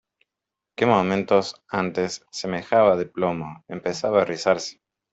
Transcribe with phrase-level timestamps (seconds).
[0.75, 4.81] que momentos antes semejaba de plomo, empezaba a rizarse.